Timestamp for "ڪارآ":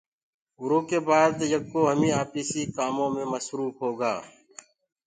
2.97-3.11